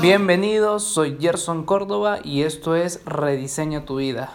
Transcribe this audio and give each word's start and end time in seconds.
Bienvenidos, 0.00 0.84
soy 0.84 1.16
Gerson 1.18 1.64
Córdoba 1.64 2.20
y 2.22 2.42
esto 2.42 2.76
es 2.76 3.04
Rediseña 3.04 3.84
tu 3.84 3.96
vida. 3.96 4.32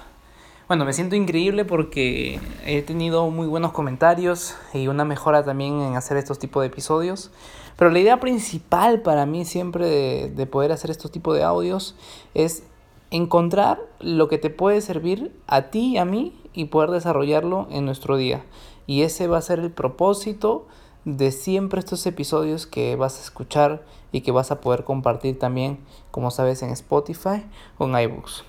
Bueno, 0.68 0.84
me 0.84 0.92
siento 0.92 1.16
increíble 1.16 1.64
porque 1.64 2.42
he 2.66 2.82
tenido 2.82 3.30
muy 3.30 3.48
buenos 3.48 3.72
comentarios 3.72 4.58
y 4.74 4.90
una 4.90 5.06
mejora 5.06 5.46
también 5.46 5.80
en 5.80 5.96
hacer 5.96 6.18
estos 6.18 6.38
tipos 6.38 6.64
de 6.64 6.68
episodios. 6.68 7.32
Pero 7.78 7.92
la 7.92 8.00
idea 8.00 8.20
principal 8.20 9.04
para 9.04 9.26
mí 9.26 9.46
siempre 9.46 9.88
de, 9.88 10.34
de 10.36 10.46
poder 10.48 10.74
hacer 10.74 10.92
estos 10.92 11.12
tipos 11.12 11.34
de 11.34 11.44
audios 11.44 11.96
es 12.34 12.64
encontrar 13.10 13.80
lo 14.02 14.28
que 14.28 14.38
te 14.38 14.50
puede 14.50 14.82
servir 14.82 15.32
a 15.48 15.70
ti 15.70 15.94
y 15.94 15.98
a 15.98 16.04
mí 16.04 16.38
y 16.52 16.66
poder 16.66 16.90
desarrollarlo 16.90 17.68
en 17.72 17.86
nuestro 17.86 18.18
día. 18.18 18.44
Y 18.86 19.04
ese 19.04 19.28
va 19.28 19.38
a 19.38 19.42
ser 19.42 19.60
el 19.60 19.72
propósito 19.72 20.68
de 21.06 21.32
siempre 21.32 21.80
estos 21.80 22.06
episodios 22.06 22.66
que 22.66 22.96
vas 22.96 23.20
a 23.20 23.22
escuchar 23.22 23.84
y 24.12 24.22
que 24.22 24.32
vas 24.32 24.52
a 24.52 24.62
poder 24.62 24.84
compartir 24.84 25.38
también, 25.38 25.80
como 26.12 26.32
sabes, 26.32 26.62
en 26.64 26.70
Spotify 26.70 27.44
o 27.78 27.86
en 27.86 28.00
iBooks. 28.00 28.44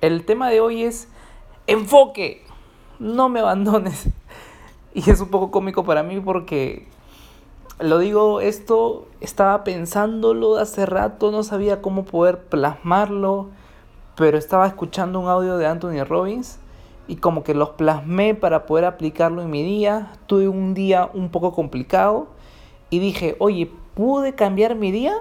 El 0.00 0.24
tema 0.24 0.50
de 0.50 0.60
hoy 0.60 0.82
es 0.82 1.08
enfoque, 1.66 2.42
no 2.98 3.28
me 3.28 3.40
abandones. 3.40 4.08
Y 4.96 5.10
es 5.10 5.20
un 5.20 5.26
poco 5.26 5.50
cómico 5.50 5.82
para 5.82 6.04
mí 6.04 6.20
porque 6.20 6.86
lo 7.80 7.98
digo 7.98 8.40
esto, 8.40 9.08
estaba 9.20 9.64
pensándolo 9.64 10.56
hace 10.56 10.86
rato, 10.86 11.32
no 11.32 11.42
sabía 11.42 11.82
cómo 11.82 12.04
poder 12.04 12.44
plasmarlo, 12.44 13.48
pero 14.14 14.38
estaba 14.38 14.68
escuchando 14.68 15.18
un 15.18 15.26
audio 15.26 15.56
de 15.56 15.66
Anthony 15.66 16.04
Robbins 16.04 16.60
y 17.06 17.16
como 17.16 17.44
que 17.44 17.54
los 17.54 17.70
plasmé 17.70 18.34
para 18.34 18.66
poder 18.66 18.84
aplicarlo 18.84 19.42
en 19.42 19.50
mi 19.50 19.62
día. 19.62 20.12
Tuve 20.26 20.48
un 20.48 20.74
día 20.74 21.10
un 21.12 21.28
poco 21.28 21.52
complicado 21.52 22.28
y 22.90 22.98
dije, 22.98 23.36
oye, 23.38 23.70
pude 23.94 24.34
cambiar 24.34 24.74
mi 24.74 24.90
día 24.90 25.14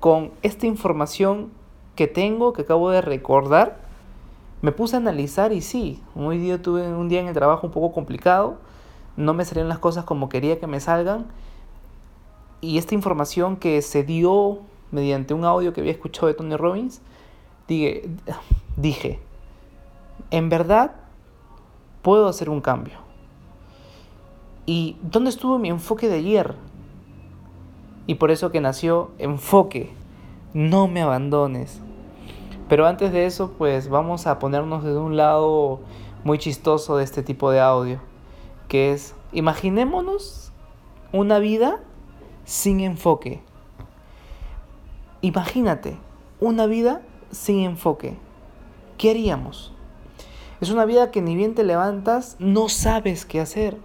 con 0.00 0.30
esta 0.42 0.66
información 0.66 1.50
que 1.94 2.06
tengo, 2.06 2.52
que 2.52 2.62
acabo 2.62 2.90
de 2.90 3.02
recordar. 3.02 3.78
Me 4.62 4.72
puse 4.72 4.96
a 4.96 4.98
analizar 4.98 5.52
y 5.52 5.60
sí, 5.60 6.02
hoy 6.14 6.38
día 6.38 6.60
tuve 6.60 6.92
un 6.92 7.08
día 7.08 7.20
en 7.20 7.28
el 7.28 7.34
trabajo 7.34 7.66
un 7.66 7.72
poco 7.72 7.92
complicado, 7.92 8.58
no 9.16 9.32
me 9.32 9.44
salieron 9.44 9.68
las 9.68 9.78
cosas 9.78 10.04
como 10.04 10.28
quería 10.28 10.58
que 10.58 10.66
me 10.66 10.80
salgan. 10.80 11.26
Y 12.60 12.76
esta 12.76 12.94
información 12.94 13.56
que 13.56 13.80
se 13.80 14.02
dio 14.02 14.58
mediante 14.90 15.32
un 15.32 15.44
audio 15.44 15.72
que 15.72 15.80
había 15.80 15.92
escuchado 15.92 16.26
de 16.26 16.34
Tony 16.34 16.56
Robbins, 16.56 17.00
dije, 17.66 18.08
dije 18.76 19.29
en 20.30 20.48
verdad 20.48 20.92
puedo 22.02 22.28
hacer 22.28 22.50
un 22.50 22.60
cambio. 22.60 22.98
¿Y 24.66 24.96
dónde 25.02 25.30
estuvo 25.30 25.58
mi 25.58 25.68
enfoque 25.68 26.08
de 26.08 26.16
ayer? 26.16 26.54
Y 28.06 28.16
por 28.16 28.30
eso 28.30 28.50
que 28.50 28.60
nació 28.60 29.10
Enfoque, 29.18 29.90
no 30.52 30.88
me 30.88 31.02
abandones. 31.02 31.80
Pero 32.68 32.86
antes 32.86 33.12
de 33.12 33.26
eso, 33.26 33.52
pues 33.56 33.88
vamos 33.88 34.26
a 34.26 34.38
ponernos 34.38 34.84
de 34.84 34.96
un 34.96 35.16
lado 35.16 35.80
muy 36.24 36.38
chistoso 36.38 36.96
de 36.96 37.04
este 37.04 37.22
tipo 37.22 37.50
de 37.50 37.60
audio, 37.60 37.98
que 38.68 38.92
es, 38.92 39.14
imaginémonos 39.32 40.52
una 41.12 41.38
vida 41.38 41.80
sin 42.44 42.80
enfoque. 42.80 43.42
Imagínate, 45.20 45.96
una 46.40 46.66
vida 46.66 47.02
sin 47.30 47.60
enfoque. 47.60 48.16
¿Qué 48.98 49.10
haríamos? 49.10 49.72
Es 50.60 50.70
una 50.70 50.84
vida 50.84 51.10
que 51.10 51.22
ni 51.22 51.36
bien 51.36 51.54
te 51.54 51.64
levantas, 51.64 52.36
no 52.38 52.68
sabes 52.68 53.24
qué 53.24 53.40
hacer. 53.40 53.78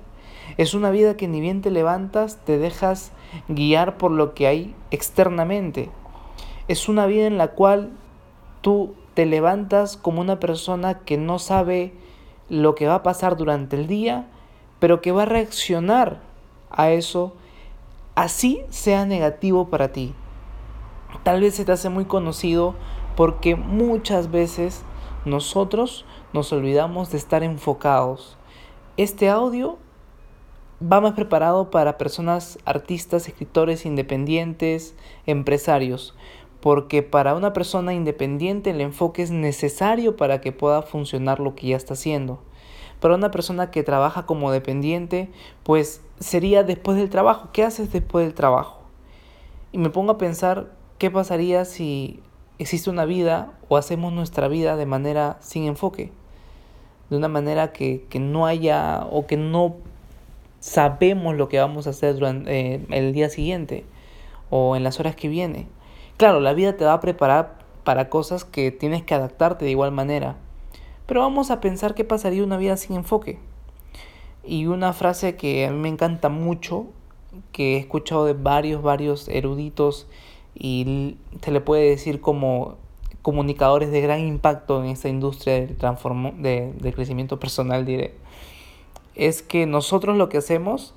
Es 0.57 0.73
una 0.73 0.91
vida 0.91 1.15
que 1.15 1.27
ni 1.27 1.39
bien 1.39 1.61
te 1.61 1.71
levantas, 1.71 2.37
te 2.45 2.57
dejas 2.57 3.11
guiar 3.47 3.97
por 3.97 4.11
lo 4.11 4.33
que 4.33 4.47
hay 4.47 4.75
externamente. 4.91 5.89
Es 6.67 6.89
una 6.89 7.05
vida 7.05 7.27
en 7.27 7.37
la 7.37 7.49
cual 7.49 7.91
tú 8.61 8.93
te 9.13 9.25
levantas 9.25 9.95
como 9.95 10.19
una 10.19 10.39
persona 10.39 10.99
que 10.99 11.17
no 11.17 11.39
sabe 11.39 11.93
lo 12.49 12.75
que 12.75 12.87
va 12.87 12.95
a 12.95 13.03
pasar 13.03 13.37
durante 13.37 13.77
el 13.77 13.87
día, 13.87 14.27
pero 14.79 15.01
que 15.01 15.11
va 15.11 15.23
a 15.23 15.27
reaccionar 15.27 16.19
a 16.69 16.91
eso 16.91 17.33
así 18.15 18.61
sea 18.69 19.05
negativo 19.05 19.69
para 19.69 19.93
ti. 19.93 20.13
Tal 21.23 21.41
vez 21.41 21.55
se 21.55 21.65
te 21.65 21.71
hace 21.71 21.89
muy 21.89 22.05
conocido 22.05 22.75
porque 23.15 23.55
muchas 23.55 24.31
veces 24.31 24.83
nosotros 25.25 26.05
nos 26.33 26.53
olvidamos 26.53 27.11
de 27.11 27.17
estar 27.17 27.43
enfocados. 27.43 28.37
Este 28.97 29.29
audio 29.29 29.77
va 30.81 31.01
más 31.01 31.13
preparado 31.13 31.71
para 31.71 31.97
personas, 31.97 32.59
artistas, 32.65 33.27
escritores 33.27 33.85
independientes, 33.85 34.95
empresarios, 35.25 36.15
porque 36.61 37.03
para 37.03 37.35
una 37.35 37.53
persona 37.53 37.93
independiente 37.93 38.69
el 38.69 38.81
enfoque 38.81 39.23
es 39.23 39.31
necesario 39.31 40.15
para 40.15 40.41
que 40.41 40.51
pueda 40.51 40.81
funcionar 40.81 41.39
lo 41.39 41.55
que 41.55 41.67
ya 41.67 41.77
está 41.77 41.93
haciendo. 41.93 42.39
Para 42.99 43.15
una 43.15 43.31
persona 43.31 43.71
que 43.71 43.83
trabaja 43.83 44.25
como 44.25 44.51
dependiente, 44.51 45.29
pues 45.63 46.01
sería 46.19 46.63
después 46.63 46.97
del 46.97 47.09
trabajo. 47.09 47.49
¿Qué 47.51 47.63
haces 47.63 47.91
después 47.91 48.25
del 48.25 48.33
trabajo? 48.33 48.79
Y 49.71 49.77
me 49.77 49.89
pongo 49.89 50.13
a 50.13 50.17
pensar 50.17 50.71
qué 50.97 51.11
pasaría 51.11 51.65
si 51.65 52.21
existe 52.59 52.89
una 52.89 53.05
vida 53.05 53.51
o 53.69 53.77
hacemos 53.77 54.13
nuestra 54.13 54.47
vida 54.47 54.75
de 54.75 54.85
manera 54.85 55.37
sin 55.39 55.63
enfoque. 55.65 56.11
De 57.09 57.17
una 57.17 57.27
manera 57.27 57.71
que, 57.71 58.05
que 58.09 58.19
no 58.19 58.45
haya 58.45 59.05
o 59.11 59.27
que 59.27 59.37
no 59.37 59.75
sabemos 60.59 61.35
lo 61.35 61.47
que 61.47 61.59
vamos 61.59 61.85
a 61.85 61.91
hacer 61.91 62.15
durante 62.15 62.75
eh, 62.75 62.85
el 62.89 63.13
día 63.13 63.29
siguiente 63.29 63.85
o 64.49 64.75
en 64.75 64.83
las 64.83 64.99
horas 64.99 65.15
que 65.15 65.27
viene. 65.27 65.67
Claro, 66.17 66.39
la 66.39 66.53
vida 66.53 66.75
te 66.75 66.85
va 66.85 66.93
a 66.93 67.01
preparar 67.01 67.59
para 67.83 68.09
cosas 68.09 68.45
que 68.45 68.71
tienes 68.71 69.03
que 69.03 69.13
adaptarte 69.13 69.65
de 69.65 69.71
igual 69.71 69.91
manera. 69.91 70.37
Pero 71.05 71.21
vamos 71.21 71.51
a 71.51 71.61
pensar 71.61 71.93
qué 71.93 72.03
pasaría 72.03 72.43
una 72.43 72.57
vida 72.57 72.77
sin 72.77 72.95
enfoque. 72.95 73.37
Y 74.43 74.65
una 74.65 74.93
frase 74.93 75.35
que 75.35 75.67
a 75.67 75.71
mí 75.71 75.77
me 75.77 75.89
encanta 75.89 76.29
mucho, 76.29 76.87
que 77.51 77.75
he 77.75 77.79
escuchado 77.79 78.25
de 78.25 78.33
varios, 78.33 78.81
varios 78.81 79.27
eruditos 79.27 80.07
y 80.55 81.17
se 81.41 81.51
le 81.51 81.61
puede 81.61 81.89
decir 81.89 82.21
como 82.21 82.77
comunicadores 83.21 83.91
de 83.91 84.01
gran 84.01 84.19
impacto 84.19 84.83
en 84.83 84.89
esta 84.89 85.09
industria 85.09 85.55
del, 85.55 85.77
de, 86.37 86.73
de 86.73 86.93
crecimiento 86.93 87.39
personal, 87.39 87.85
diré 87.85 88.13
es 89.15 89.41
que 89.41 89.65
nosotros 89.65 90.17
lo 90.17 90.29
que 90.29 90.37
hacemos 90.37 90.93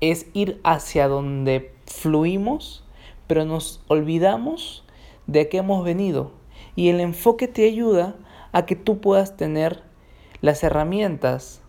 es 0.00 0.26
ir 0.32 0.60
hacia 0.64 1.08
donde 1.08 1.74
fluimos, 1.86 2.84
pero 3.28 3.44
nos 3.44 3.82
olvidamos 3.86 4.84
de 5.26 5.48
qué 5.48 5.58
hemos 5.58 5.84
venido. 5.84 6.32
Y 6.74 6.88
el 6.88 7.00
enfoque 7.00 7.46
te 7.46 7.66
ayuda 7.66 8.16
a 8.50 8.66
que 8.66 8.74
tú 8.74 9.00
puedas 9.00 9.36
tener 9.36 9.82
las 10.40 10.64
herramientas, 10.64 11.62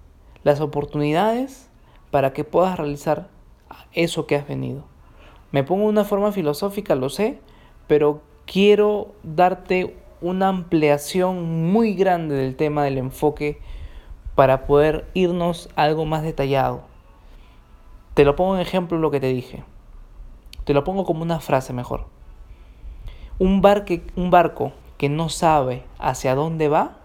las 0.43 0.59
oportunidades 0.59 1.69
para 2.09 2.33
que 2.33 2.43
puedas 2.43 2.77
realizar 2.77 3.29
eso 3.93 4.25
que 4.25 4.35
has 4.35 4.47
venido. 4.47 4.83
Me 5.53 5.63
pongo 5.63 5.85
una 5.85 6.03
forma 6.03 6.31
filosófica, 6.31 6.95
lo 6.95 7.09
sé, 7.09 7.39
pero 7.85 8.21
quiero 8.47 9.13
darte 9.21 9.95
una 10.19 10.47
ampliación 10.47 11.71
muy 11.71 11.93
grande 11.93 12.33
del 12.33 12.55
tema 12.55 12.83
del 12.83 12.97
enfoque 12.97 13.59
para 14.33 14.65
poder 14.65 15.05
irnos 15.13 15.69
algo 15.75 16.05
más 16.05 16.23
detallado. 16.23 16.81
Te 18.15 18.25
lo 18.25 18.35
pongo 18.35 18.55
en 18.55 18.61
ejemplo 18.61 18.97
lo 18.97 19.11
que 19.11 19.19
te 19.19 19.27
dije. 19.27 19.63
Te 20.63 20.73
lo 20.73 20.83
pongo 20.83 21.05
como 21.05 21.21
una 21.21 21.39
frase 21.39 21.71
mejor. 21.71 22.07
Un, 23.37 23.61
barque, 23.61 24.01
un 24.15 24.31
barco 24.31 24.71
que 24.97 25.07
no 25.07 25.29
sabe 25.29 25.83
hacia 25.99 26.33
dónde 26.33 26.67
va, 26.67 26.97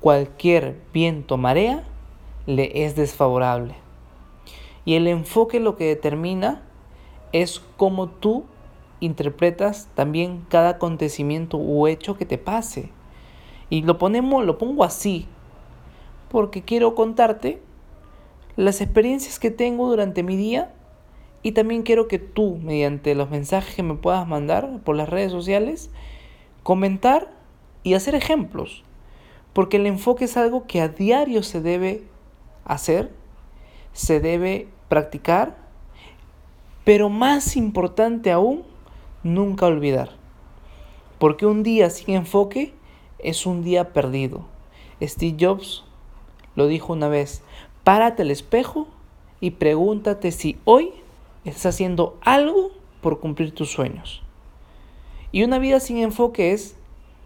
cualquier 0.00 0.80
viento 0.92 1.36
marea 1.36 1.84
le 2.46 2.84
es 2.84 2.96
desfavorable. 2.96 3.76
Y 4.84 4.96
el 4.96 5.06
enfoque 5.06 5.60
lo 5.60 5.76
que 5.76 5.84
determina 5.84 6.63
es 7.34 7.60
cómo 7.76 8.08
tú 8.08 8.44
interpretas 9.00 9.88
también 9.96 10.46
cada 10.48 10.70
acontecimiento 10.70 11.58
u 11.58 11.88
hecho 11.88 12.16
que 12.16 12.24
te 12.24 12.38
pase. 12.38 12.90
Y 13.70 13.82
lo 13.82 13.98
ponemos, 13.98 14.44
lo 14.44 14.56
pongo 14.56 14.84
así, 14.84 15.26
porque 16.30 16.62
quiero 16.62 16.94
contarte 16.94 17.60
las 18.54 18.80
experiencias 18.80 19.40
que 19.40 19.50
tengo 19.50 19.88
durante 19.88 20.22
mi 20.22 20.36
día 20.36 20.72
y 21.42 21.52
también 21.52 21.82
quiero 21.82 22.06
que 22.06 22.20
tú, 22.20 22.56
mediante 22.62 23.16
los 23.16 23.30
mensajes 23.30 23.74
que 23.74 23.82
me 23.82 23.94
puedas 23.94 24.28
mandar 24.28 24.78
por 24.84 24.94
las 24.94 25.08
redes 25.08 25.32
sociales, 25.32 25.90
comentar 26.62 27.32
y 27.82 27.94
hacer 27.94 28.14
ejemplos. 28.14 28.84
Porque 29.52 29.78
el 29.78 29.86
enfoque 29.86 30.26
es 30.26 30.36
algo 30.36 30.68
que 30.68 30.80
a 30.80 30.88
diario 30.88 31.42
se 31.42 31.60
debe 31.60 32.04
hacer, 32.64 33.10
se 33.92 34.20
debe 34.20 34.68
practicar, 34.88 35.63
pero 36.84 37.08
más 37.08 37.56
importante 37.56 38.30
aún, 38.30 38.62
nunca 39.22 39.66
olvidar. 39.66 40.10
Porque 41.18 41.46
un 41.46 41.62
día 41.62 41.90
sin 41.90 42.14
enfoque 42.14 42.74
es 43.18 43.46
un 43.46 43.64
día 43.64 43.92
perdido. 43.92 44.44
Steve 45.02 45.36
Jobs 45.40 45.84
lo 46.54 46.66
dijo 46.66 46.92
una 46.92 47.08
vez, 47.08 47.42
párate 47.82 48.22
al 48.22 48.30
espejo 48.30 48.86
y 49.40 49.52
pregúntate 49.52 50.30
si 50.30 50.58
hoy 50.64 50.92
estás 51.44 51.74
haciendo 51.74 52.18
algo 52.22 52.70
por 53.00 53.20
cumplir 53.20 53.54
tus 53.54 53.70
sueños. 53.70 54.22
Y 55.32 55.42
una 55.42 55.58
vida 55.58 55.80
sin 55.80 55.98
enfoque 55.98 56.52
es 56.52 56.76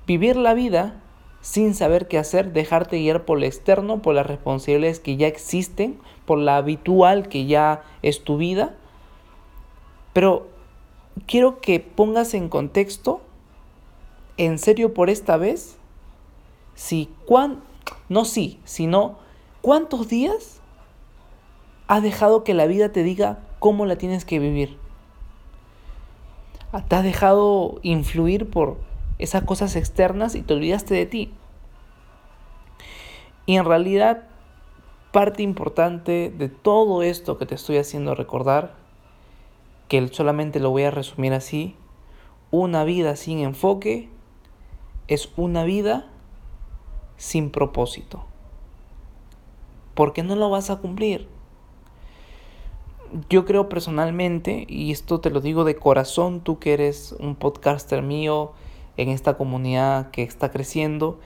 vivir 0.07 0.37
la 0.37 0.55
vida 0.55 1.03
sin 1.41 1.75
saber 1.75 2.09
qué 2.09 2.19
hacer, 2.19 2.53
dejarte 2.53 2.99
guiar 2.99 3.25
por 3.25 3.39
lo 3.39 3.47
externo, 3.47 4.03
por 4.03 4.15
las 4.15 4.27
responsabilidades 4.27 4.99
que 4.99 5.17
ya 5.17 5.29
existen, 5.29 5.99
por 6.25 6.39
la 6.39 6.57
habitual 6.57 7.29
que 7.29 7.47
ya 7.47 7.83
es 8.03 8.25
tu 8.25 8.37
vida. 8.37 8.75
Pero 10.19 10.49
quiero 11.29 11.61
que 11.61 11.79
pongas 11.79 12.35
en 12.35 12.49
contexto, 12.49 13.21
en 14.37 14.59
serio 14.59 14.93
por 14.93 15.11
esta 15.11 15.37
vez, 15.37 15.79
si 16.75 17.09
cuán, 17.25 17.63
no 18.09 18.25
si, 18.25 18.59
sino 18.65 19.21
cuántos 19.61 20.09
días 20.09 20.61
has 21.87 22.03
dejado 22.03 22.43
que 22.43 22.53
la 22.53 22.67
vida 22.67 22.91
te 22.91 23.05
diga 23.05 23.39
cómo 23.61 23.87
la 23.87 23.95
tienes 23.95 24.25
que 24.25 24.41
vivir. 24.41 24.77
Te 26.89 26.97
has 26.97 27.05
dejado 27.05 27.79
influir 27.83 28.51
por 28.51 28.79
esas 29.21 29.45
cosas 29.45 29.77
externas 29.77 30.35
y 30.35 30.43
te 30.43 30.53
olvidaste 30.53 30.95
de 30.95 31.07
ti. 31.07 31.33
Y 33.47 33.55
en 33.55 33.65
realidad, 33.65 34.25
parte 35.13 35.45
importante 35.45 36.35
de 36.37 36.49
todo 36.49 37.05
esto 37.05 37.39
que 37.39 37.47
te 37.47 37.55
estoy 37.55 37.77
haciendo 37.77 38.17
recordar, 38.17 38.88
que 39.89 40.07
solamente 40.09 40.61
lo 40.61 40.71
voy 40.71 40.85
a 40.85 40.91
resumir 40.91 41.33
así, 41.33 41.75
una 42.51 42.85
vida 42.85 43.17
sin 43.17 43.41
enfoque 43.41 44.09
es 45.09 45.31
una 45.37 45.65
vida 45.65 46.07
sin 47.17 47.51
propósito. 47.51 48.25
Porque 49.95 50.23
no 50.23 50.37
lo 50.37 50.51
vas 50.51 50.71
a 50.71 50.77
cumplir. 50.77 51.27
Yo 53.31 53.47
creo 53.47 53.69
personalmente, 53.69 54.67
y 54.69 54.93
esto 54.93 55.21
te 55.21 55.31
lo 55.31 55.41
digo 55.41 55.65
de 55.65 55.77
corazón, 55.77 56.41
tú 56.41 56.59
que 56.59 56.75
eres 56.75 57.17
un 57.19 57.35
podcaster 57.35 58.03
mío, 58.03 58.53
en 58.99 59.09
esta 59.09 59.39
comunidad 59.39 60.11
que 60.11 60.25
está 60.25 60.51
creciendo, 60.51 61.19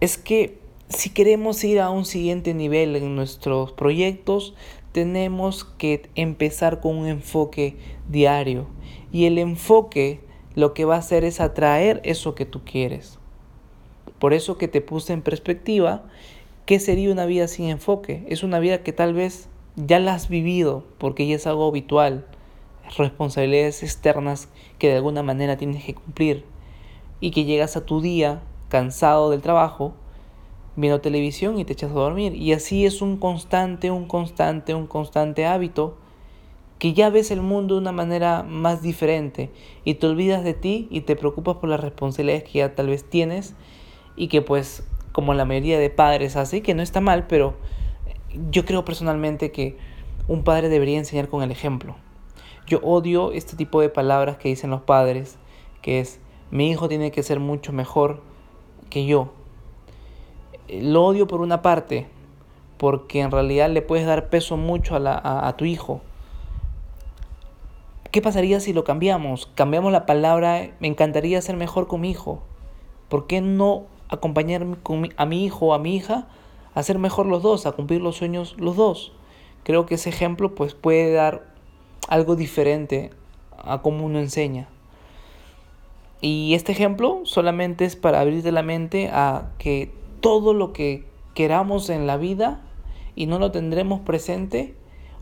es 0.00 0.18
que 0.18 0.58
si 0.88 1.10
queremos 1.10 1.62
ir 1.64 1.80
a 1.80 1.88
un 1.88 2.04
siguiente 2.04 2.52
nivel 2.52 2.94
en 2.96 3.16
nuestros 3.16 3.72
proyectos, 3.72 4.54
tenemos 4.96 5.64
que 5.64 6.08
empezar 6.14 6.80
con 6.80 6.96
un 6.96 7.06
enfoque 7.06 7.76
diario. 8.08 8.66
Y 9.12 9.26
el 9.26 9.36
enfoque 9.36 10.20
lo 10.54 10.72
que 10.72 10.86
va 10.86 10.94
a 10.94 11.00
hacer 11.00 11.22
es 11.22 11.38
atraer 11.38 12.00
eso 12.02 12.34
que 12.34 12.46
tú 12.46 12.62
quieres. 12.64 13.18
Por 14.18 14.32
eso 14.32 14.56
que 14.56 14.68
te 14.68 14.80
puse 14.80 15.12
en 15.12 15.20
perspectiva, 15.20 16.04
¿qué 16.64 16.80
sería 16.80 17.12
una 17.12 17.26
vida 17.26 17.46
sin 17.46 17.66
enfoque? 17.66 18.24
Es 18.30 18.42
una 18.42 18.58
vida 18.58 18.82
que 18.82 18.94
tal 18.94 19.12
vez 19.12 19.50
ya 19.76 19.98
la 19.98 20.14
has 20.14 20.30
vivido 20.30 20.82
porque 20.96 21.26
ya 21.26 21.36
es 21.36 21.46
algo 21.46 21.68
habitual, 21.68 22.24
responsabilidades 22.96 23.82
externas 23.82 24.48
que 24.78 24.88
de 24.88 24.96
alguna 24.96 25.22
manera 25.22 25.58
tienes 25.58 25.84
que 25.84 25.94
cumplir 25.94 26.46
y 27.20 27.32
que 27.32 27.44
llegas 27.44 27.76
a 27.76 27.84
tu 27.84 28.00
día 28.00 28.40
cansado 28.70 29.28
del 29.28 29.42
trabajo, 29.42 29.92
viendo 30.76 31.00
televisión 31.00 31.58
y 31.58 31.64
te 31.64 31.72
echas 31.72 31.90
a 31.90 31.94
dormir. 31.94 32.34
Y 32.34 32.52
así 32.52 32.86
es 32.86 33.02
un 33.02 33.16
constante, 33.16 33.90
un 33.90 34.06
constante, 34.06 34.74
un 34.74 34.86
constante 34.86 35.46
hábito 35.46 35.96
que 36.78 36.92
ya 36.92 37.08
ves 37.08 37.30
el 37.30 37.40
mundo 37.40 37.74
de 37.74 37.80
una 37.80 37.92
manera 37.92 38.42
más 38.42 38.82
diferente 38.82 39.50
y 39.84 39.94
te 39.94 40.06
olvidas 40.06 40.44
de 40.44 40.54
ti 40.54 40.88
y 40.90 41.00
te 41.00 41.16
preocupas 41.16 41.56
por 41.56 41.70
las 41.70 41.80
responsabilidades 41.80 42.44
que 42.44 42.58
ya 42.58 42.74
tal 42.74 42.88
vez 42.88 43.08
tienes 43.08 43.54
y 44.14 44.28
que 44.28 44.42
pues 44.42 44.86
como 45.12 45.32
la 45.32 45.46
mayoría 45.46 45.78
de 45.78 45.88
padres 45.88 46.36
hace, 46.36 46.60
que 46.60 46.74
no 46.74 46.82
está 46.82 47.00
mal, 47.00 47.26
pero 47.26 47.54
yo 48.50 48.66
creo 48.66 48.84
personalmente 48.84 49.50
que 49.50 49.78
un 50.28 50.44
padre 50.44 50.68
debería 50.68 50.98
enseñar 50.98 51.28
con 51.28 51.42
el 51.42 51.50
ejemplo. 51.50 51.96
Yo 52.66 52.80
odio 52.82 53.32
este 53.32 53.56
tipo 53.56 53.80
de 53.80 53.88
palabras 53.88 54.36
que 54.36 54.50
dicen 54.50 54.70
los 54.70 54.82
padres, 54.82 55.38
que 55.80 56.00
es 56.00 56.20
mi 56.50 56.70
hijo 56.70 56.88
tiene 56.88 57.10
que 57.10 57.22
ser 57.22 57.40
mucho 57.40 57.72
mejor 57.72 58.20
que 58.90 59.06
yo. 59.06 59.32
Lo 60.68 61.04
odio 61.04 61.26
por 61.26 61.40
una 61.40 61.62
parte, 61.62 62.06
porque 62.76 63.20
en 63.20 63.30
realidad 63.30 63.70
le 63.70 63.82
puedes 63.82 64.06
dar 64.06 64.28
peso 64.28 64.56
mucho 64.56 64.96
a, 64.96 65.54
tu 65.56 65.64
hijo. 65.64 66.00
¿Qué 68.10 68.22
pasaría 68.22 68.60
si 68.60 68.72
lo 68.72 68.84
cambiamos? 68.84 69.46
Cambiamos 69.54 69.92
la 69.92 70.06
palabra, 70.06 70.70
me 70.80 70.88
encantaría 70.88 71.40
ser 71.42 71.56
mejor 71.56 71.86
con 71.86 72.00
mi 72.00 72.10
hijo. 72.10 72.42
¿Por 73.08 73.26
qué 73.26 73.40
no 73.40 73.84
acompañar 74.08 74.64
a 75.16 75.26
mi 75.26 75.44
hijo 75.44 75.66
o 75.66 75.74
a 75.74 75.78
mi 75.78 75.96
hija 75.96 76.26
a 76.74 76.82
ser 76.82 76.98
mejor 76.98 77.26
los 77.26 77.42
dos, 77.42 77.66
a 77.66 77.72
cumplir 77.72 78.00
los 78.00 78.16
sueños 78.16 78.56
los 78.58 78.76
dos? 78.76 79.12
Creo 79.62 79.86
que 79.86 79.96
ese 79.96 80.10
ejemplo 80.10 80.54
pues, 80.54 80.74
puede 80.74 81.12
dar 81.12 81.46
algo 82.08 82.36
diferente 82.36 83.10
a 83.58 83.82
cómo 83.82 84.04
uno 84.04 84.18
enseña. 84.18 84.68
Y 86.20 86.54
este 86.54 86.72
ejemplo 86.72 87.20
solamente 87.24 87.84
es 87.84 87.96
para 87.96 88.20
abrirte 88.20 88.50
la 88.52 88.62
mente 88.62 89.10
a 89.12 89.50
que 89.58 89.92
todo 90.20 90.54
lo 90.54 90.72
que 90.72 91.04
queramos 91.34 91.90
en 91.90 92.06
la 92.06 92.16
vida 92.16 92.62
y 93.14 93.26
no 93.26 93.38
lo 93.38 93.50
tendremos 93.50 94.00
presente 94.00 94.74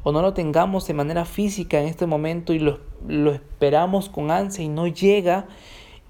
o 0.02 0.12
no 0.12 0.22
lo 0.22 0.34
tengamos 0.34 0.86
de 0.86 0.94
manera 0.94 1.24
física 1.24 1.80
en 1.80 1.88
este 1.88 2.06
momento 2.06 2.52
y 2.52 2.58
lo, 2.58 2.80
lo 3.06 3.32
esperamos 3.32 4.08
con 4.08 4.30
ansia 4.30 4.64
y 4.64 4.68
no 4.68 4.86
llega 4.86 5.46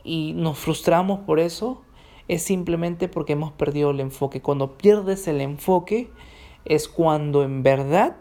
y 0.03 0.33
nos 0.35 0.59
frustramos 0.59 1.21
por 1.21 1.41
eso, 1.41 1.83
es 2.29 2.43
simplemente 2.43 3.09
porque 3.09 3.35
hemos 3.35 3.53
perdido 3.53 3.91
el 3.91 4.01
enfoque. 4.01 4.43
Cuando 4.43 4.77
pierdes 4.77 5.27
el 5.29 5.41
enfoque 5.41 6.11
es 6.65 6.89
cuando 6.89 7.43
en 7.43 7.63
verdad 7.63 8.17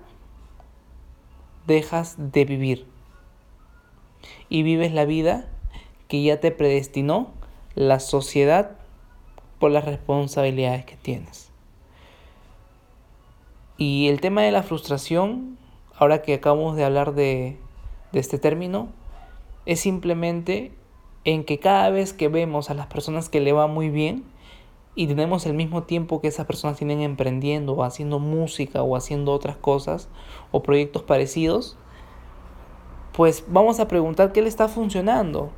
dejas 1.68 2.16
de 2.18 2.46
vivir 2.46 2.86
y 4.50 4.64
vives 4.64 4.94
la 4.94 5.06
vida 5.06 5.50
que 6.08 6.22
ya 6.22 6.40
te 6.40 6.52
predestinó 6.52 7.32
la 7.76 8.00
sociedad 8.00 8.78
por 9.64 9.72
las 9.72 9.86
responsabilidades 9.86 10.84
que 10.84 10.98
tienes. 10.98 11.50
Y 13.78 14.10
el 14.10 14.20
tema 14.20 14.42
de 14.42 14.52
la 14.52 14.62
frustración, 14.62 15.58
ahora 15.96 16.22
que 16.22 16.34
acabamos 16.34 16.76
de 16.76 16.84
hablar 16.84 17.14
de, 17.14 17.56
de 18.12 18.20
este 18.20 18.38
término, 18.38 18.90
es 19.66 19.80
simplemente 19.80 20.74
en 21.24 21.46
que 21.46 21.60
cada 21.60 21.90
vez 21.92 22.12
que 22.12 22.28
vemos 22.28 22.70
a 22.70 22.74
las 22.74 22.88
personas 22.88 23.30
que 23.30 23.40
le 23.40 23.54
va 23.54 23.68
muy 23.68 23.90
bien 23.90 24.26
y 24.96 25.08
tenemos 25.08 25.46
el 25.46 25.54
mismo 25.54 25.84
tiempo 25.84 26.20
que 26.20 26.28
esas 26.28 26.46
personas 26.46 26.78
tienen 26.78 27.00
emprendiendo 27.00 27.72
o 27.72 27.86
haciendo 27.86 28.20
música 28.20 28.84
o 28.84 28.98
haciendo 28.98 29.32
otras 29.32 29.56
cosas 29.56 30.10
o 30.52 30.62
proyectos 30.62 31.04
parecidos, 31.04 31.78
pues 33.14 33.46
vamos 33.48 33.80
a 33.80 33.88
preguntar 33.88 34.34
qué 34.34 34.42
le 34.42 34.50
está 34.50 34.68
funcionando 34.68 35.52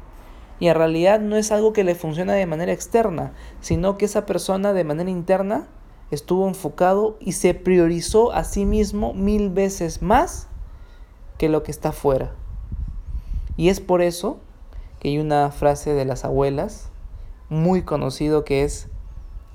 y 0.59 0.67
en 0.67 0.75
realidad 0.75 1.19
no 1.19 1.35
es 1.35 1.51
algo 1.51 1.73
que 1.73 1.83
le 1.83 1.95
funciona 1.95 2.33
de 2.33 2.45
manera 2.45 2.71
externa, 2.71 3.33
sino 3.59 3.97
que 3.97 4.05
esa 4.05 4.25
persona 4.25 4.73
de 4.73 4.83
manera 4.83 5.09
interna 5.09 5.67
estuvo 6.11 6.47
enfocado 6.47 7.17
y 7.19 7.33
se 7.33 7.53
priorizó 7.53 8.31
a 8.31 8.43
sí 8.43 8.65
mismo 8.65 9.13
mil 9.13 9.49
veces 9.49 10.01
más 10.01 10.47
que 11.37 11.49
lo 11.49 11.63
que 11.63 11.71
está 11.71 11.89
afuera. 11.89 12.31
Y 13.57 13.69
es 13.69 13.79
por 13.79 14.01
eso 14.01 14.39
que 14.99 15.09
hay 15.09 15.19
una 15.19 15.51
frase 15.51 15.93
de 15.93 16.05
las 16.05 16.25
abuelas 16.25 16.89
muy 17.49 17.83
conocido 17.83 18.45
que 18.45 18.63
es 18.63 18.87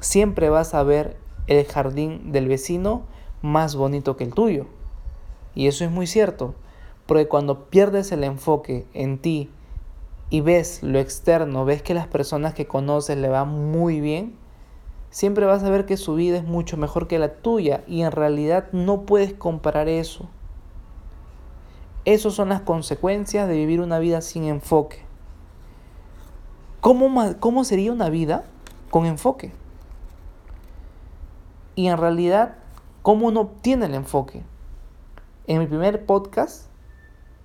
siempre 0.00 0.48
vas 0.50 0.74
a 0.74 0.82
ver 0.82 1.16
el 1.46 1.64
jardín 1.66 2.32
del 2.32 2.48
vecino 2.48 3.02
más 3.42 3.74
bonito 3.74 4.16
que 4.16 4.24
el 4.24 4.34
tuyo. 4.34 4.66
Y 5.54 5.66
eso 5.66 5.84
es 5.84 5.90
muy 5.90 6.06
cierto, 6.06 6.54
porque 7.06 7.26
cuando 7.26 7.64
pierdes 7.70 8.12
el 8.12 8.22
enfoque 8.22 8.86
en 8.94 9.18
ti 9.18 9.50
y 10.30 10.40
ves 10.40 10.82
lo 10.82 11.00
externo, 11.00 11.64
ves 11.64 11.82
que 11.82 11.92
las 11.92 12.06
personas 12.06 12.54
que 12.54 12.66
conoces 12.66 13.18
le 13.18 13.28
van 13.28 13.72
muy 13.72 14.00
bien, 14.00 14.36
siempre 15.10 15.44
vas 15.44 15.64
a 15.64 15.70
ver 15.70 15.86
que 15.86 15.96
su 15.96 16.14
vida 16.14 16.38
es 16.38 16.44
mucho 16.44 16.76
mejor 16.76 17.08
que 17.08 17.18
la 17.18 17.34
tuya 17.34 17.82
y 17.88 18.02
en 18.02 18.12
realidad 18.12 18.68
no 18.72 19.02
puedes 19.02 19.34
comparar 19.34 19.88
eso. 19.88 20.28
Esas 22.04 22.32
son 22.32 22.48
las 22.48 22.62
consecuencias 22.62 23.48
de 23.48 23.54
vivir 23.54 23.80
una 23.80 23.98
vida 23.98 24.20
sin 24.20 24.44
enfoque. 24.44 25.02
¿Cómo, 26.80 27.34
¿Cómo 27.40 27.64
sería 27.64 27.92
una 27.92 28.08
vida 28.08 28.44
con 28.88 29.04
enfoque? 29.04 29.52
Y 31.74 31.88
en 31.88 31.98
realidad, 31.98 32.56
¿cómo 33.02 33.26
uno 33.26 33.40
obtiene 33.40 33.86
el 33.86 33.94
enfoque? 33.94 34.42
En 35.46 35.58
mi 35.58 35.66
primer 35.66 36.06
podcast, 36.06 36.66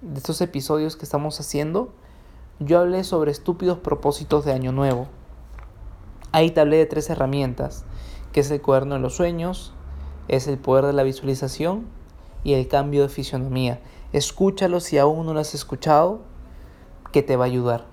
de 0.01 0.19
estos 0.19 0.39
episodios 0.39 0.95
que 0.95 1.03
estamos 1.03 1.39
haciendo, 1.39 1.91
yo 2.59 2.79
hablé 2.79 3.03
sobre 3.03 3.31
estúpidos 3.31 3.79
propósitos 3.79 4.45
de 4.45 4.53
Año 4.53 4.71
Nuevo. 4.71 5.07
Ahí 6.31 6.51
te 6.51 6.62
hablé 6.62 6.77
de 6.77 6.85
tres 6.85 7.09
herramientas, 7.09 7.83
que 8.31 8.39
es 8.39 8.50
el 8.50 8.62
cuaderno 8.62 8.95
de 8.95 9.01
los 9.01 9.15
sueños, 9.15 9.74
es 10.29 10.47
el 10.47 10.57
poder 10.57 10.85
de 10.85 10.93
la 10.93 11.03
visualización 11.03 11.85
y 12.45 12.53
el 12.53 12.69
cambio 12.69 13.01
de 13.01 13.09
fisionomía. 13.09 13.81
Escúchalo 14.13 14.79
si 14.79 14.97
aún 14.97 15.25
no 15.25 15.33
lo 15.33 15.41
has 15.41 15.53
escuchado, 15.53 16.21
que 17.12 17.24
te 17.24 17.35
va 17.35 17.43
a 17.43 17.47
ayudar. 17.47 17.85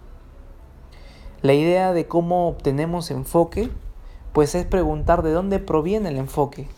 La 1.43 1.55
idea 1.55 1.93
de 1.93 2.07
cómo 2.07 2.49
obtenemos 2.49 3.11
enfoque, 3.11 3.69
pues 4.33 4.55
es 4.55 4.65
preguntar 4.65 5.25
de 5.25 5.33
dónde 5.33 5.59
proviene 5.59 6.11
el 6.11 6.19
enfoque, 6.19 6.69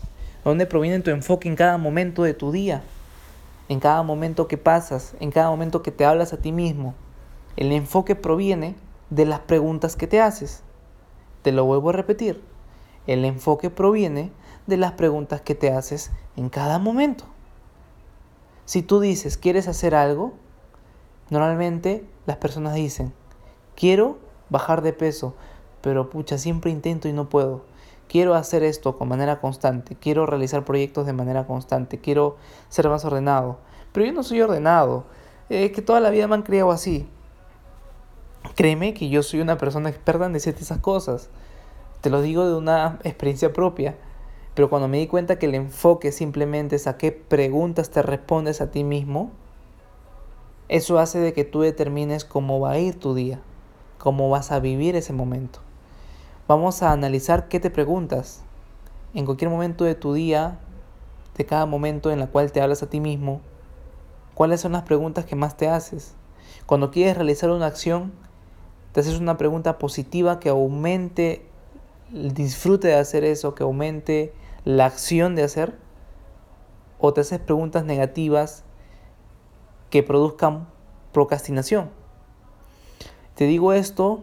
dónde 0.42 0.64
proviene 0.64 1.00
tu 1.00 1.10
enfoque 1.10 1.48
en 1.48 1.56
cada 1.56 1.76
momento 1.76 2.22
de 2.22 2.32
tu 2.34 2.50
día. 2.50 2.82
en 3.66 3.80
cada 3.80 4.02
momento 4.02 4.46
que 4.46 4.58
pasas, 4.58 5.14
en 5.20 5.30
cada 5.30 5.48
momento 5.48 5.82
que 5.82 5.90
te 5.90 6.04
hablas 6.04 6.34
a 6.34 6.36
ti 6.36 6.52
mismo. 6.52 6.94
El 7.56 7.70
enfoque 7.70 8.16
proviene 8.16 8.74
de 9.10 9.26
las 9.26 9.40
preguntas 9.40 9.94
que 9.94 10.08
te 10.08 10.20
haces. 10.20 10.62
Te 11.42 11.52
lo 11.52 11.64
vuelvo 11.64 11.90
a 11.90 11.92
repetir. 11.92 12.42
El 13.06 13.24
enfoque 13.24 13.70
proviene 13.70 14.32
de 14.66 14.76
las 14.76 14.92
preguntas 14.92 15.40
que 15.40 15.54
te 15.54 15.70
haces 15.70 16.10
en 16.36 16.48
cada 16.48 16.78
momento. 16.78 17.24
Si 18.64 18.82
tú 18.82 18.98
dices, 18.98 19.36
¿quieres 19.36 19.68
hacer 19.68 19.94
algo? 19.94 20.32
Normalmente 21.30 22.04
las 22.26 22.38
personas 22.38 22.74
dicen, 22.74 23.12
quiero 23.76 24.18
bajar 24.48 24.82
de 24.82 24.92
peso, 24.92 25.34
pero 25.80 26.10
pucha, 26.10 26.38
siempre 26.38 26.70
intento 26.70 27.08
y 27.08 27.12
no 27.12 27.28
puedo. 27.28 27.62
Quiero 28.08 28.34
hacer 28.34 28.62
esto 28.62 28.96
con 28.98 29.08
manera 29.08 29.40
constante, 29.40 29.96
quiero 29.96 30.26
realizar 30.26 30.64
proyectos 30.64 31.06
de 31.06 31.12
manera 31.12 31.46
constante, 31.46 32.00
quiero 32.00 32.36
ser 32.68 32.88
más 32.88 33.04
ordenado. 33.04 33.58
Pero 33.92 34.06
yo 34.06 34.12
no 34.12 34.22
soy 34.22 34.40
ordenado, 34.40 35.04
es 35.48 35.72
que 35.72 35.82
toda 35.82 36.00
la 36.00 36.10
vida 36.10 36.26
me 36.26 36.34
han 36.34 36.42
criado 36.42 36.70
así. 36.70 37.08
Créeme 38.54 38.94
que 38.94 39.08
yo 39.08 39.22
soy 39.22 39.40
una 39.40 39.58
persona 39.58 39.88
experta 39.88 40.26
en 40.26 40.32
decirte 40.32 40.62
esas 40.62 40.78
cosas. 40.78 41.28
Te 42.00 42.10
lo 42.10 42.22
digo 42.22 42.46
de 42.46 42.54
una 42.54 43.00
experiencia 43.02 43.52
propia. 43.52 43.96
Pero 44.54 44.70
cuando 44.70 44.86
me 44.86 44.98
di 44.98 45.08
cuenta 45.08 45.38
que 45.38 45.46
el 45.46 45.54
enfoque 45.54 46.12
simplemente 46.12 46.76
es 46.76 46.86
a 46.86 46.96
qué 46.96 47.10
preguntas 47.10 47.90
te 47.90 48.02
respondes 48.02 48.60
a 48.60 48.70
ti 48.70 48.84
mismo, 48.84 49.32
eso 50.68 50.98
hace 50.98 51.18
de 51.18 51.32
que 51.32 51.44
tú 51.44 51.62
determines 51.62 52.24
cómo 52.24 52.60
va 52.60 52.72
a 52.72 52.78
ir 52.78 52.98
tu 52.98 53.14
día, 53.14 53.40
cómo 53.98 54.30
vas 54.30 54.52
a 54.52 54.60
vivir 54.60 54.94
ese 54.94 55.12
momento. 55.12 55.58
Vamos 56.46 56.82
a 56.82 56.92
analizar 56.92 57.48
qué 57.48 57.58
te 57.58 57.70
preguntas 57.70 58.42
en 59.12 59.24
cualquier 59.24 59.50
momento 59.50 59.84
de 59.84 59.94
tu 59.96 60.14
día, 60.14 60.58
de 61.36 61.44
cada 61.44 61.66
momento 61.66 62.12
en 62.12 62.20
la 62.20 62.28
cual 62.28 62.52
te 62.52 62.60
hablas 62.60 62.82
a 62.82 62.88
ti 62.88 63.00
mismo, 63.00 63.40
cuáles 64.34 64.60
son 64.60 64.72
las 64.72 64.82
preguntas 64.82 65.24
que 65.24 65.36
más 65.36 65.56
te 65.56 65.68
haces. 65.68 66.14
Cuando 66.66 66.90
quieres 66.90 67.16
realizar 67.16 67.50
una 67.50 67.66
acción, 67.66 68.12
te 68.94 69.00
haces 69.00 69.18
una 69.18 69.36
pregunta 69.36 69.76
positiva 69.76 70.38
que 70.38 70.48
aumente 70.48 71.44
el 72.12 72.32
disfrute 72.32 72.86
de 72.86 72.94
hacer 72.94 73.24
eso, 73.24 73.56
que 73.56 73.64
aumente 73.64 74.32
la 74.64 74.86
acción 74.86 75.34
de 75.34 75.42
hacer, 75.42 75.76
o 77.00 77.12
te 77.12 77.22
haces 77.22 77.40
preguntas 77.40 77.84
negativas 77.84 78.62
que 79.90 80.04
produzcan 80.04 80.68
procrastinación. 81.10 81.90
Te 83.34 83.46
digo 83.46 83.72
esto 83.72 84.20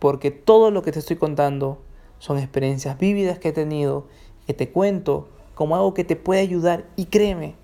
porque 0.00 0.30
todo 0.30 0.70
lo 0.70 0.82
que 0.82 0.92
te 0.92 0.98
estoy 0.98 1.16
contando 1.16 1.78
son 2.18 2.36
experiencias 2.36 2.98
vívidas 2.98 3.38
que 3.38 3.48
he 3.48 3.52
tenido, 3.52 4.06
que 4.46 4.52
te 4.52 4.70
cuento 4.70 5.30
como 5.54 5.76
algo 5.76 5.94
que 5.94 6.04
te 6.04 6.14
puede 6.14 6.42
ayudar 6.42 6.84
y 6.94 7.06
créeme 7.06 7.54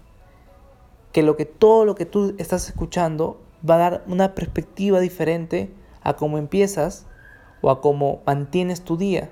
que 1.13 1.23
lo 1.23 1.37
que 1.37 1.45
todo 1.45 1.85
lo 1.85 1.95
que 1.95 2.07
tú 2.07 2.35
estás 2.39 2.67
escuchando 2.67 3.43
va 3.69 3.75
a 3.75 3.79
dar 3.79 4.05
una 4.07 4.35
perspectiva 4.35 5.01
diferente 5.01 5.71
a 6.05 6.15
cómo 6.15 6.39
empiezas 6.39 7.07
o 7.63 7.71
a 7.71 7.81
cómo 7.81 8.21
mantienes 8.27 8.83
tu 8.83 8.97
día. 8.97 9.31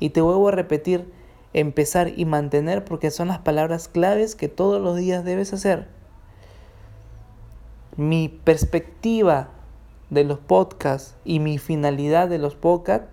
Y 0.00 0.10
te 0.10 0.20
vuelvo 0.20 0.48
a 0.48 0.52
repetir, 0.52 1.12
empezar 1.52 2.12
y 2.16 2.24
mantener 2.24 2.84
porque 2.84 3.10
son 3.10 3.28
las 3.28 3.38
palabras 3.38 3.86
claves 3.86 4.34
que 4.34 4.48
todos 4.48 4.80
los 4.80 4.96
días 4.96 5.24
debes 5.24 5.52
hacer. 5.52 5.86
Mi 7.96 8.28
perspectiva 8.28 9.50
de 10.10 10.24
los 10.24 10.38
podcasts 10.38 11.16
y 11.24 11.38
mi 11.38 11.58
finalidad 11.58 12.28
de 12.28 12.38
los 12.38 12.54
podcasts 12.56 13.08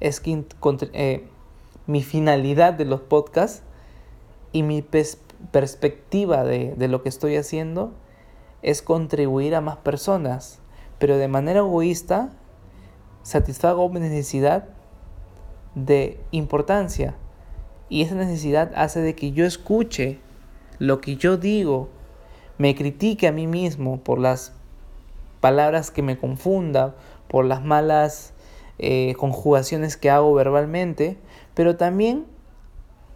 es 0.00 0.20
que 0.20 0.44
eh, 0.92 1.28
mi 1.86 2.02
finalidad 2.02 2.74
de 2.74 2.84
los 2.84 3.00
podcasts 3.00 3.62
y 4.52 4.62
mi 4.62 4.84
perspectiva 5.52 6.44
de, 6.44 6.74
de 6.76 6.88
lo 6.88 7.02
que 7.02 7.08
estoy 7.08 7.36
haciendo 7.36 7.92
es 8.62 8.82
contribuir 8.82 9.54
a 9.54 9.60
más 9.60 9.76
personas 9.76 10.60
pero 10.98 11.16
de 11.16 11.28
manera 11.28 11.60
egoísta 11.60 12.30
satisfago 13.22 13.88
mi 13.88 14.00
necesidad 14.00 14.68
de 15.74 16.20
importancia. 16.30 17.14
Y 17.88 18.02
esa 18.02 18.14
necesidad 18.14 18.72
hace 18.74 19.00
de 19.00 19.14
que 19.14 19.32
yo 19.32 19.44
escuche 19.44 20.18
lo 20.78 21.00
que 21.00 21.16
yo 21.16 21.36
digo, 21.36 21.88
me 22.58 22.74
critique 22.74 23.26
a 23.26 23.32
mí 23.32 23.46
mismo 23.46 24.00
por 24.00 24.18
las 24.18 24.52
palabras 25.40 25.90
que 25.90 26.02
me 26.02 26.18
confunda, 26.18 26.94
por 27.28 27.44
las 27.44 27.62
malas 27.64 28.32
eh, 28.78 29.14
conjugaciones 29.18 29.96
que 29.96 30.10
hago 30.10 30.34
verbalmente, 30.34 31.18
pero 31.54 31.76
también 31.76 32.26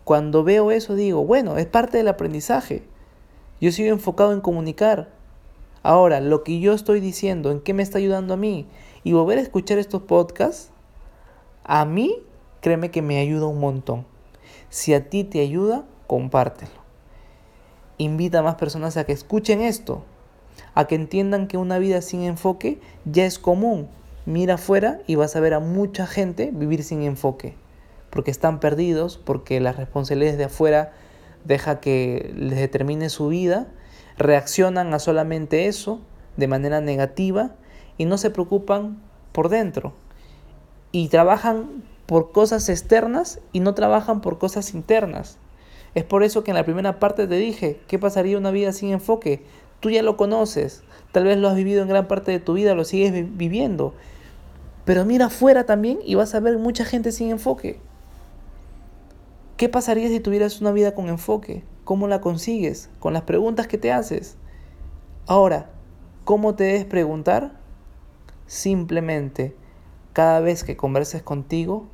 cuando 0.04 0.44
veo 0.44 0.70
eso 0.70 0.94
digo, 0.94 1.24
bueno, 1.24 1.56
es 1.58 1.66
parte 1.66 1.98
del 1.98 2.08
aprendizaje. 2.08 2.82
Yo 3.60 3.70
sigo 3.70 3.92
enfocado 3.92 4.32
en 4.32 4.40
comunicar, 4.40 5.10
Ahora, 5.82 6.20
lo 6.20 6.44
que 6.44 6.60
yo 6.60 6.74
estoy 6.74 7.00
diciendo, 7.00 7.50
¿en 7.50 7.60
qué 7.60 7.74
me 7.74 7.82
está 7.82 7.98
ayudando 7.98 8.34
a 8.34 8.36
mí? 8.36 8.68
Y 9.02 9.12
volver 9.12 9.38
a 9.38 9.42
escuchar 9.42 9.78
estos 9.78 10.02
podcasts, 10.02 10.70
a 11.64 11.84
mí, 11.84 12.22
créeme 12.60 12.90
que 12.90 13.02
me 13.02 13.18
ayuda 13.18 13.46
un 13.46 13.58
montón. 13.58 14.06
Si 14.68 14.94
a 14.94 15.08
ti 15.08 15.24
te 15.24 15.40
ayuda, 15.40 15.84
compártelo. 16.06 16.82
Invita 17.98 18.38
a 18.38 18.42
más 18.42 18.54
personas 18.54 18.96
a 18.96 19.04
que 19.04 19.12
escuchen 19.12 19.60
esto, 19.60 20.04
a 20.74 20.86
que 20.86 20.94
entiendan 20.94 21.48
que 21.48 21.56
una 21.56 21.78
vida 21.78 22.00
sin 22.00 22.22
enfoque 22.22 22.80
ya 23.04 23.24
es 23.24 23.38
común. 23.38 23.88
Mira 24.24 24.54
afuera 24.54 25.00
y 25.08 25.16
vas 25.16 25.34
a 25.34 25.40
ver 25.40 25.52
a 25.54 25.60
mucha 25.60 26.06
gente 26.06 26.50
vivir 26.52 26.84
sin 26.84 27.02
enfoque, 27.02 27.56
porque 28.10 28.30
están 28.30 28.60
perdidos, 28.60 29.18
porque 29.18 29.58
las 29.58 29.76
responsabilidades 29.76 30.38
de 30.38 30.44
afuera 30.44 30.92
deja 31.44 31.80
que 31.80 32.32
les 32.36 32.58
determine 32.58 33.08
su 33.08 33.28
vida 33.28 33.66
reaccionan 34.18 34.92
a 34.94 34.98
solamente 34.98 35.66
eso 35.66 36.00
de 36.36 36.48
manera 36.48 36.80
negativa 36.80 37.52
y 37.98 38.04
no 38.04 38.18
se 38.18 38.30
preocupan 38.30 39.00
por 39.32 39.48
dentro. 39.48 39.92
Y 40.92 41.08
trabajan 41.08 41.82
por 42.06 42.32
cosas 42.32 42.68
externas 42.68 43.40
y 43.52 43.60
no 43.60 43.74
trabajan 43.74 44.20
por 44.20 44.38
cosas 44.38 44.74
internas. 44.74 45.38
Es 45.94 46.04
por 46.04 46.22
eso 46.22 46.42
que 46.42 46.50
en 46.50 46.56
la 46.56 46.64
primera 46.64 46.98
parte 46.98 47.26
te 47.26 47.36
dije, 47.36 47.80
¿qué 47.86 47.98
pasaría 47.98 48.38
una 48.38 48.50
vida 48.50 48.72
sin 48.72 48.90
enfoque? 48.90 49.42
Tú 49.80 49.90
ya 49.90 50.02
lo 50.02 50.16
conoces, 50.16 50.84
tal 51.12 51.24
vez 51.24 51.38
lo 51.38 51.48
has 51.48 51.56
vivido 51.56 51.82
en 51.82 51.88
gran 51.88 52.08
parte 52.08 52.30
de 52.32 52.40
tu 52.40 52.54
vida, 52.54 52.74
lo 52.74 52.84
sigues 52.84 53.36
viviendo. 53.36 53.94
Pero 54.84 55.04
mira 55.04 55.26
afuera 55.26 55.64
también 55.64 55.98
y 56.04 56.14
vas 56.14 56.34
a 56.34 56.40
ver 56.40 56.58
mucha 56.58 56.84
gente 56.84 57.12
sin 57.12 57.30
enfoque. 57.30 57.78
¿Qué 59.56 59.68
pasaría 59.68 60.08
si 60.08 60.18
tuvieras 60.18 60.60
una 60.60 60.72
vida 60.72 60.94
con 60.94 61.08
enfoque? 61.08 61.62
¿Cómo 61.84 62.06
la 62.06 62.20
consigues? 62.20 62.90
Con 63.00 63.12
las 63.12 63.22
preguntas 63.22 63.66
que 63.66 63.76
te 63.76 63.90
haces. 63.90 64.36
Ahora, 65.26 65.70
¿cómo 66.24 66.54
te 66.54 66.64
debes 66.64 66.84
preguntar? 66.84 67.58
Simplemente, 68.46 69.56
cada 70.12 70.38
vez 70.38 70.62
que 70.62 70.76
converses 70.76 71.22
contigo, 71.22 71.86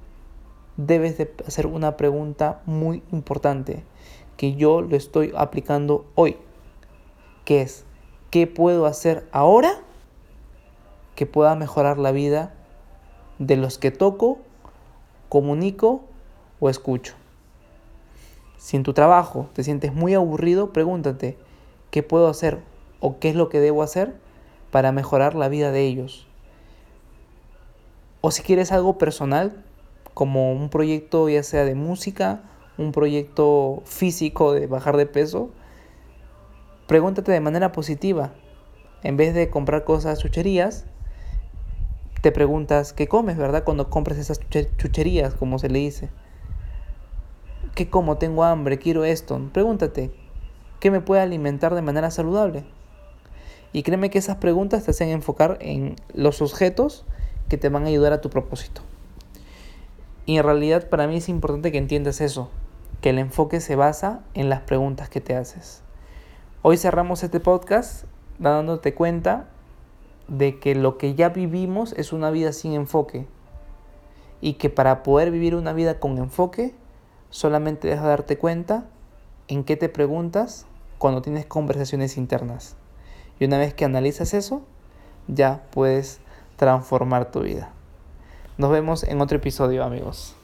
debes 0.77 1.17
de 1.17 1.35
hacer 1.47 1.67
una 1.67 1.97
pregunta 1.97 2.61
muy 2.67 3.03
importante 3.13 3.85
que 4.37 4.55
yo 4.55 4.83
lo 4.83 4.95
estoy 4.95 5.33
aplicando 5.37 6.07
hoy, 6.15 6.37
que 7.47 7.63
es, 7.63 7.85
¿qué 8.31 8.47
puedo 8.47 8.85
hacer 8.85 9.27
ahora 9.33 9.73
que 11.17 11.25
pueda 11.25 11.55
mejorar 11.57 11.99
la 11.99 12.13
vida 12.13 12.53
de 13.39 13.57
los 13.57 13.79
que 13.79 13.91
toco, 13.91 14.39
comunico 15.29 16.03
o 16.61 16.69
escucho? 16.69 17.15
Si 18.59 18.77
en 18.77 18.83
tu 18.83 18.93
trabajo 18.93 19.49
te 19.53 19.63
sientes 19.63 19.95
muy 19.95 20.15
aburrido, 20.15 20.73
pregúntate, 20.73 21.39
¿qué 21.93 22.03
puedo 22.03 22.29
hacer 22.29 22.59
o 23.01 23.19
qué 23.21 23.31
es 23.31 23.37
lo 23.37 23.49
que 23.49 23.61
debo 23.61 23.85
hacer 23.85 24.15
para 24.73 24.91
mejorar 24.91 25.37
la 25.37 25.49
vida 25.49 25.71
de 25.71 25.87
ellos? 25.87 26.27
O 28.21 28.33
si 28.33 28.43
quieres 28.43 28.73
algo 28.73 28.99
personal, 28.99 29.65
como 30.13 30.53
un 30.53 30.71
proyecto 30.71 31.29
ya 31.29 31.45
sea 31.45 31.65
de 31.65 31.77
música, 31.77 32.43
un 32.77 32.91
proyecto 32.91 33.81
físico 33.85 34.53
de 34.53 34.67
bajar 34.67 34.97
de 34.97 35.07
peso, 35.07 35.51
pregúntate 36.89 37.31
de 37.31 37.41
manera 37.41 37.71
positiva. 37.71 38.33
En 39.05 39.17
vez 39.17 39.35
de 39.35 39.51
comprar 39.51 39.85
cosas 39.85 40.19
chucherías, 40.19 40.85
te 42.23 42.33
preguntas 42.33 42.93
qué 42.93 43.07
comes, 43.07 43.37
¿verdad? 43.37 43.63
Cuando 43.63 43.89
compras 43.89 44.19
esas 44.19 44.41
chucherías, 44.79 45.35
como 45.35 45.61
se 45.61 45.69
le 45.69 45.79
dice. 45.79 46.09
¿Qué 47.79 47.89
como? 47.89 48.19
Tengo 48.19 48.43
hambre, 48.43 48.81
quiero 48.81 49.05
esto. 49.05 49.41
Pregúntate, 49.53 50.11
¿qué 50.81 50.91
me 50.91 51.01
puede 51.01 51.23
alimentar 51.23 51.77
de 51.77 51.81
manera 51.81 52.11
saludable? 52.11 52.65
Y 53.73 53.85
créeme 53.85 54.11
que 54.11 54.19
esas 54.19 54.39
preguntas 54.39 54.83
te 54.83 54.91
hacen 54.91 55.11
enfocar 55.11 55.59
en 55.61 55.95
los 56.13 56.43
objetos 56.43 57.05
que 57.49 57.57
te 57.57 57.69
van 57.69 57.85
a 57.85 57.87
ayudar 57.87 58.13
a 58.13 58.21
tu 58.21 58.31
propósito. 58.31 58.83
Y 60.27 60.39
en 60.39 60.43
realidad 60.43 60.89
para 60.89 61.07
mí 61.07 61.19
es 61.19 61.29
importante 61.29 61.71
que 61.71 61.79
entiendas 61.79 62.21
eso, 62.21 62.51
que 63.01 63.11
el 63.11 63.21
enfoque 63.21 63.61
se 63.61 63.77
basa 63.77 64.25
en 64.35 64.49
las 64.49 64.63
preguntas 64.63 65.09
que 65.09 65.21
te 65.21 65.37
haces. 65.37 65.85
Hoy 66.63 66.79
cerramos 66.79 67.23
este 67.23 67.39
podcast 67.39 68.07
dándote 68.41 68.93
cuenta 68.93 69.47
de 70.27 70.59
que 70.59 70.75
lo 70.75 70.99
que 70.99 71.15
ya 71.15 71.29
vivimos 71.29 71.93
es 71.93 72.13
una 72.13 72.33
vida 72.33 72.53
sin 72.53 72.73
enfoque 72.73 73.29
y 74.41 74.55
que 74.55 74.69
para 74.69 75.05
poder 75.05 75.31
vivir 75.31 75.55
una 75.55 75.73
vida 75.73 76.01
con 76.01 76.19
enfoque 76.19 76.75
solamente 77.31 77.89
deja 77.89 78.07
darte 78.07 78.39
cuenta 78.39 78.87
en 79.49 79.65
qué 79.65 79.77
te 79.77 79.89
preguntas 79.89 80.67
cuando 80.99 81.23
tienes 81.23 81.47
conversaciones 81.47 82.17
internas. 82.17 82.77
Y 83.39 83.45
una 83.45 83.59
vez 83.59 83.75
que 83.75 83.85
analizas 83.85 84.35
eso, 84.35 84.63
ya 85.27 85.63
puedes 85.71 86.21
transformar 86.57 87.31
tu 87.31 87.41
vida. 87.41 87.71
Nos 88.57 88.71
vemos 88.71 89.05
en 89.05 89.21
otro 89.21 89.37
episodio, 89.37 89.85
amigos. 89.85 90.38